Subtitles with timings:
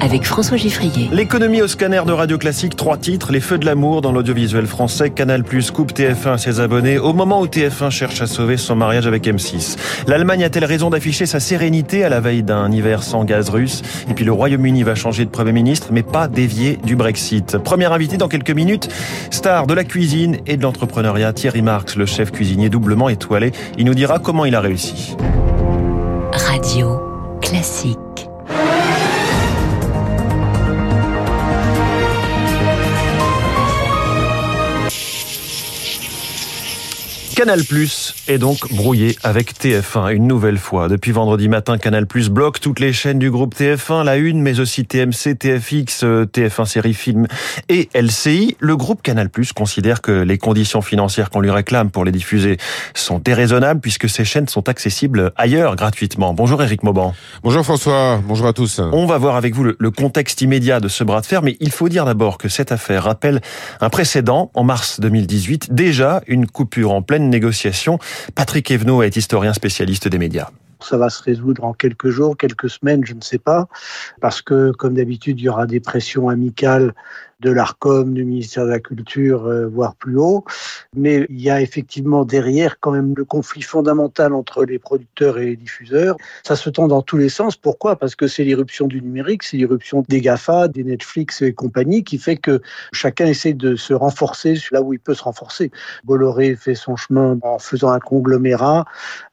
[0.00, 1.08] avec François Giffrier.
[1.12, 5.10] L'économie au scanner de Radio Classique, trois titres, les feux de l'amour dans l'audiovisuel français,
[5.10, 5.42] Canal+,
[5.72, 9.24] coupe TF1 à ses abonnés, au moment où TF1 cherche à sauver son mariage avec
[9.24, 9.76] M6.
[10.06, 13.82] L'Allemagne a-t-elle raison d'afficher sa sérénité à la veille d'un hiver sans gaz russe?
[14.10, 17.58] Et puis le Royaume-Uni va changer de Premier ministre, mais pas dévier du Brexit.
[17.58, 18.88] Premier invité dans quelques minutes,
[19.30, 23.52] star de la cuisine et de l'entrepreneuriat, Thierry Marx, le chef cuisinier doublement étoilé.
[23.76, 25.16] Il nous dira comment il a réussi.
[26.32, 27.00] Radio
[27.40, 27.98] classique.
[37.38, 40.88] Canal Plus est donc brouillé avec TF1 une nouvelle fois.
[40.88, 44.58] Depuis vendredi matin, Canal Plus bloque toutes les chaînes du groupe TF1, la Une, mais
[44.58, 47.28] aussi TMC, TFX, TF1 Série Film
[47.68, 48.56] et LCI.
[48.58, 52.56] Le groupe Canal Plus considère que les conditions financières qu'on lui réclame pour les diffuser
[52.92, 56.34] sont déraisonnables puisque ces chaînes sont accessibles ailleurs gratuitement.
[56.34, 57.14] Bonjour Eric Mauban.
[57.44, 58.80] Bonjour François, bonjour à tous.
[58.80, 61.56] On va voir avec vous le, le contexte immédiat de ce bras de fer, mais
[61.60, 63.40] il faut dire d'abord que cette affaire rappelle
[63.80, 67.98] un précédent en mars 2018, déjà une coupure en pleine négociation.
[68.34, 70.50] Patrick Evenot est historien spécialiste des médias.
[70.80, 73.68] Ça va se résoudre en quelques jours, quelques semaines, je ne sais pas,
[74.20, 76.94] parce que comme d'habitude, il y aura des pressions amicales
[77.40, 80.44] de l'ARCOM, du ministère de la Culture, euh, voire plus haut.
[80.96, 85.46] Mais il y a effectivement derrière quand même le conflit fondamental entre les producteurs et
[85.46, 86.16] les diffuseurs.
[86.44, 87.56] Ça se tend dans tous les sens.
[87.56, 87.96] Pourquoi?
[87.96, 92.18] Parce que c'est l'irruption du numérique, c'est l'irruption des GAFA, des Netflix et compagnie qui
[92.18, 92.60] fait que
[92.92, 95.70] chacun essaie de se renforcer là où il peut se renforcer.
[96.04, 98.84] Bolloré fait son chemin en faisant un conglomérat,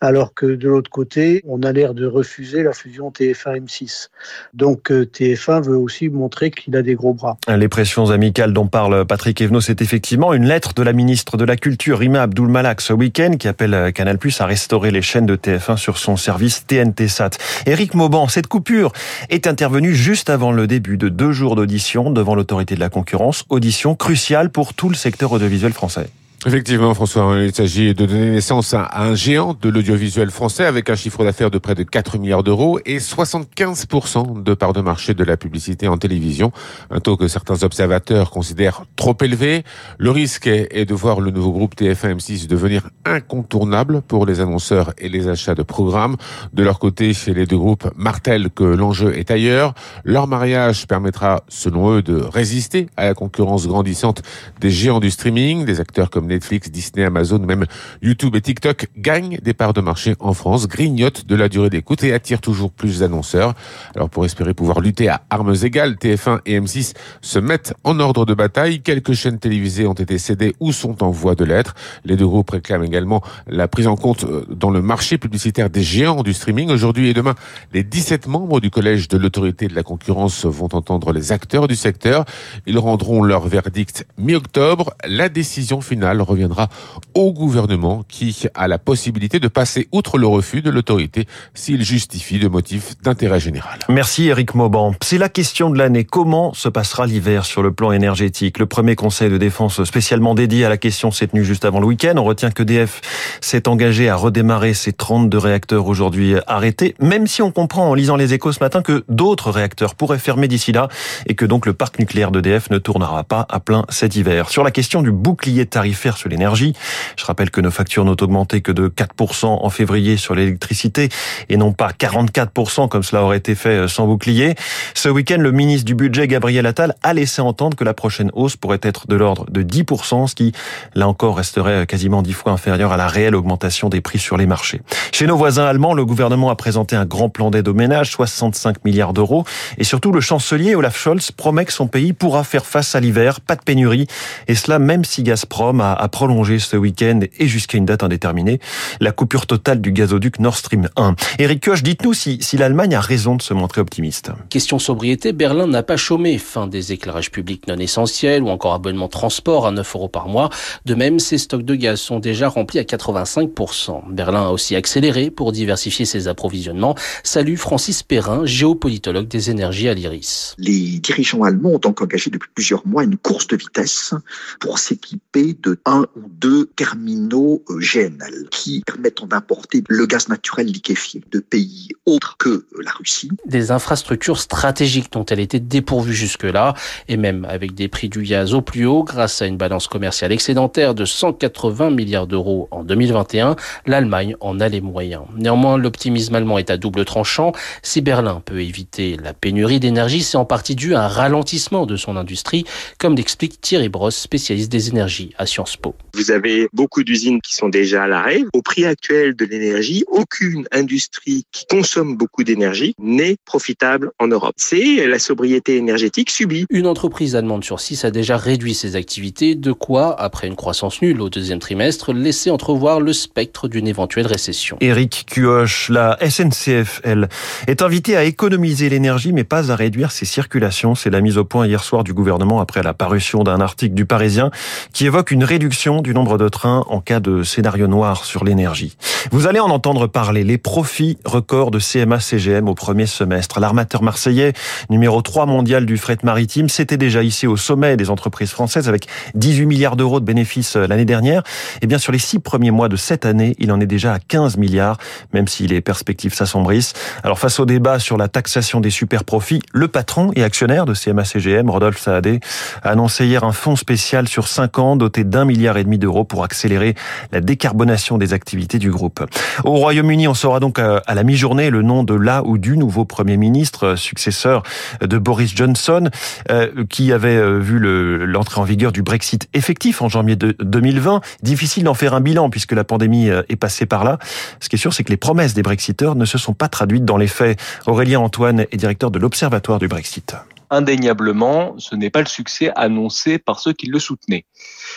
[0.00, 4.08] alors que de l'autre côté, on a l'air de refuser la fusion TF1-M6.
[4.52, 7.38] Donc euh, TF1 veut aussi montrer qu'il a des gros bras.
[7.48, 11.44] Les pressions amicales dont parle Patrick Evenot, c'est effectivement une lettre de la ministre de
[11.44, 15.26] la Culture, Rima Abdul Malak, ce week-end, qui appelle Canal Plus à restaurer les chaînes
[15.26, 17.30] de TF1 sur son service TNT Sat.
[17.66, 18.92] Éric Mauban, cette coupure
[19.30, 23.44] est intervenue juste avant le début de deux jours d'audition devant l'autorité de la concurrence,
[23.48, 26.08] audition cruciale pour tout le secteur audiovisuel français.
[26.46, 30.94] Effectivement, François, il s'agit de donner naissance à un géant de l'audiovisuel français avec un
[30.94, 35.24] chiffre d'affaires de près de 4 milliards d'euros et 75% de part de marché de
[35.24, 36.52] la publicité en télévision,
[36.90, 39.64] un taux que certains observateurs considèrent trop élevé.
[39.96, 44.92] Le risque est de voir le nouveau groupe TF1 M6 devenir incontournable pour les annonceurs
[44.98, 46.16] et les achats de programmes.
[46.52, 49.72] De leur côté, chez les deux groupes martèlent que l'enjeu est ailleurs.
[50.04, 54.20] Leur mariage permettra, selon eux, de résister à la concurrence grandissante
[54.60, 57.66] des géants du streaming, des acteurs comme Netflix, Disney, Amazon, même
[58.02, 62.04] YouTube et TikTok gagnent des parts de marché en France, grignotent de la durée d'écoute
[62.04, 63.54] et attirent toujours plus d'annonceurs.
[63.94, 68.26] Alors pour espérer pouvoir lutter à armes égales, TF1 et M6 se mettent en ordre
[68.26, 68.82] de bataille.
[68.82, 71.74] Quelques chaînes télévisées ont été cédées ou sont en voie de l'être.
[72.04, 75.82] Les deux groupes réclament également la prise en compte euh, dans le marché publicitaire des
[75.82, 76.70] géants du streaming.
[76.70, 77.34] Aujourd'hui et demain,
[77.72, 81.76] les 17 membres du collège de l'autorité de la concurrence vont entendre les acteurs du
[81.76, 82.24] secteur.
[82.66, 84.94] Ils rendront leur verdict mi-octobre.
[85.06, 86.68] La décision finale reviendra
[87.14, 92.38] au gouvernement qui a la possibilité de passer outre le refus de l'autorité s'il justifie
[92.38, 93.78] de motifs d'intérêt général.
[93.88, 94.94] Merci Eric Mauban.
[95.02, 96.04] C'est la question de l'année.
[96.04, 98.58] Comment se passera l'hiver sur le plan énergétique?
[98.58, 101.86] Le premier conseil de défense spécialement dédié à la question s'est tenu juste avant le
[101.86, 102.14] week-end.
[102.16, 103.00] On retient que DF
[103.40, 108.16] s'est engagé à redémarrer ses 32 réacteurs aujourd'hui arrêtés, même si on comprend en lisant
[108.16, 110.88] les échos ce matin que d'autres réacteurs pourraient fermer d'ici là
[111.26, 114.48] et que donc le parc nucléaire d'EDF ne tournera pas à plein cet hiver.
[114.50, 116.74] Sur la question du bouclier tarifaire sur l'énergie,
[117.16, 121.08] je rappelle que nos factures n'ont augmenté que de 4% en février sur l'électricité
[121.48, 124.54] et non pas 44% comme cela aurait été fait sans bouclier.
[124.94, 128.56] Ce week-end, le ministre du Budget, Gabriel Attal, a laissé entendre que la prochaine hausse
[128.56, 130.52] pourrait être de l'ordre de 10%, ce qui,
[130.94, 134.46] là encore, resterait quasiment 10 fois inférieur à la réelle augmentation des prix sur les
[134.46, 134.82] marchés.
[135.12, 138.84] Chez nos voisins allemands, le gouvernement a présenté un grand plan d'aide aux ménages, 65
[138.84, 139.44] milliards d'euros.
[139.78, 143.40] Et surtout, le chancelier Olaf Scholz promet que son pays pourra faire face à l'hiver,
[143.40, 144.06] pas de pénurie.
[144.48, 148.60] Et cela même si Gazprom a, a prolongé ce week-end et jusqu'à une date indéterminée
[149.00, 151.16] la coupure totale du gazoduc Nord Stream 1.
[151.38, 154.30] Eric Koch, dites-nous si, si l'Allemagne a raison de se montrer optimiste.
[154.48, 156.38] Question sobriété, Berlin n'a pas chômé.
[156.38, 160.50] Fin des éclairages publics non essentiels ou encore abonnement transport à 9 euros par mois.
[160.84, 164.10] De même, ses stocks de gaz sont déjà remplis à 85%.
[164.10, 166.94] Berlin a aussi accéléré pour diversifier ses approvisionnements.
[167.22, 170.54] Salut Francis Perrin, géopolitologue des énergies à l'IRIS.
[170.58, 174.14] Les dirigeants allemands ont donc engagé depuis plusieurs mois une course de vitesse
[174.60, 181.22] pour s'équiper de un ou deux terminaux GNL qui permettent d'importer le gaz naturel liquéfié
[181.30, 183.30] de pays autres que la Russie.
[183.46, 186.74] Des infrastructures stratégiques dont elle était dépourvue jusque-là,
[187.08, 190.32] et même avec des prix du gaz au plus haut, grâce à une balance commerciale
[190.32, 193.56] excédentaire de 180 milliards d'euros en 2021,
[193.86, 195.24] l'Allemagne en a les moyens.
[195.36, 197.52] Néanmoins, l'optimisme allemand est à double tranchant.
[197.82, 201.96] Si Berlin peut éviter la pénurie d'énergie, c'est en partie dû à un ralentissement de
[201.96, 202.64] son industrie,
[202.98, 205.94] comme l'explique Thierry Brosse, spécialiste des énergies à Sciences Po.
[206.14, 208.42] Vous avez beaucoup d'usines qui sont déjà à l'arrêt.
[208.52, 214.54] Au prix actuel de l'énergie, aucune industrie qui consomme beaucoup d'énergie n'est profitable en Europe.
[214.56, 216.66] C'est la sobriété énergétique subie.
[216.70, 221.02] Une entreprise allemande sur six a déjà réduit ses activités, de quoi, après une croissance
[221.02, 224.76] nulle au deuxième trimestre, laisser entrevoir le spectre d'une éventuelle récession.
[224.80, 227.28] Éric Cuoche, la SNCF, elle,
[227.66, 230.94] est invitée à économiser l'énergie, mais pas à réduire ses circulations.
[230.94, 234.06] C'est la mise au point hier soir du gouvernement après la parution d'un article du
[234.06, 234.50] Parisien
[234.92, 235.63] qui évoque une réduction
[236.02, 238.96] du nombre de trains en cas de scénario noir sur l'énergie.
[239.30, 240.44] Vous allez en entendre parler.
[240.44, 243.60] Les profits records de CMA-CGM au premier semestre.
[243.60, 244.52] L'armateur marseillais,
[244.90, 249.06] numéro 3 mondial du fret maritime, s'était déjà hissé au sommet des entreprises françaises avec
[249.34, 251.40] 18 milliards d'euros de bénéfices euh, l'année dernière.
[251.40, 254.12] Et eh bien, sur les six premiers mois de cette année, il en est déjà
[254.12, 254.98] à 15 milliards,
[255.32, 256.92] même si les perspectives s'assombrissent.
[257.22, 260.92] Alors, face au débat sur la taxation des super profits, le patron et actionnaire de
[260.92, 262.40] CMA-CGM, Rodolphe Saadé,
[262.82, 266.24] a annoncé hier un fonds spécial sur 5 ans doté d'un milliard et demi d'euros
[266.24, 266.94] pour accélérer
[267.32, 269.24] la décarbonation des activités du groupe.
[269.64, 272.76] Au Royaume-Uni, on saura donc euh, à la mi-journée le nom de la ou du
[272.76, 274.62] nouveau Premier ministre, euh, successeur
[275.00, 276.10] de Boris Johnson,
[276.50, 281.20] euh, qui avait vu l'entrée en vigueur du Brexit effectif en janvier 2020.
[281.42, 284.18] Difficile d'en faire un bilan puisque la pandémie est passée par là.
[284.60, 287.04] Ce qui est sûr, c'est que les promesses des Brexiteurs ne se sont pas traduites
[287.04, 287.60] dans les faits.
[287.86, 290.34] Aurélien Antoine est directeur de l'Observatoire du Brexit
[290.70, 294.44] indéniablement, ce n'est pas le succès annoncé par ceux qui le soutenaient.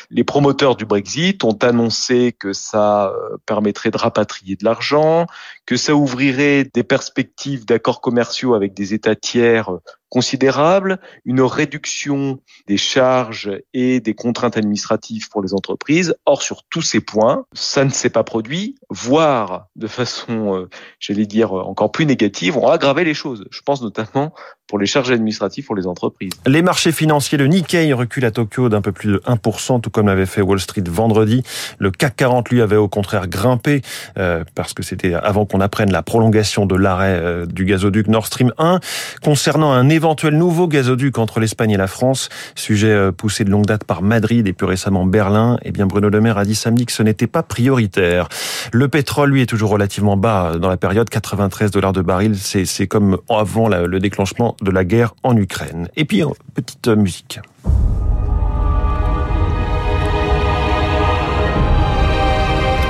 [0.10, 5.26] Les promoteurs du Brexit ont annoncé que ça euh, permettrait de rapatrier de l'argent,
[5.66, 9.70] que ça ouvrirait des perspectives d'accords commerciaux avec des États tiers
[10.10, 16.16] considérables, une réduction des charges et des contraintes administratives pour les entreprises.
[16.26, 20.70] Or, sur tous ces points, ça ne s'est pas produit, voire de façon, euh,
[21.00, 23.46] j'allais dire, encore plus négative, on a aggravé les choses.
[23.52, 24.34] Je pense notamment
[24.68, 26.34] pour les charges administratives pour les entreprises.
[26.46, 30.08] Les marchés financiers, le Nikkei recule à Tokyo d'un peu plus de 1%, tout comme
[30.08, 31.44] l'avait fait Wall Street vendredi.
[31.80, 33.82] Le CAC 40, lui, avait au contraire grimpé,
[34.18, 38.26] euh, parce que c'était avant qu'on apprenne la prolongation de l'arrêt euh, du gazoduc Nord
[38.26, 38.82] Stream 1.
[39.24, 43.66] Concernant un éventuel nouveau gazoduc entre l'Espagne et la France, sujet euh, poussé de longue
[43.66, 46.86] date par Madrid et plus récemment Berlin, eh bien Bruno Le Maire a dit samedi
[46.86, 48.28] que ce n'était pas prioritaire.
[48.74, 52.36] Le pétrole, lui, est toujours relativement bas dans la période, 93 dollars de baril.
[52.38, 55.88] C'est comme avant le déclenchement de la guerre en Ukraine.
[55.96, 56.24] Et puis,
[56.56, 57.40] petite musique.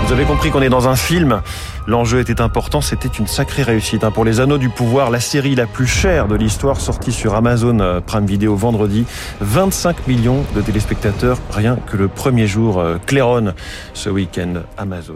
[0.08, 1.42] Vous avez compris qu'on est dans un film.
[1.86, 4.06] L'enjeu était important, c'était une sacrée réussite.
[4.06, 4.12] Hein.
[4.12, 7.82] Pour les Anneaux du Pouvoir, la série la plus chère de l'histoire sortie sur Amazon
[7.82, 9.06] euh, Prime Video vendredi.
[9.42, 12.80] 25 millions de téléspectateurs, rien que le premier jour.
[12.80, 13.54] Euh, Claironne,
[13.94, 15.16] ce week-end, Amazon.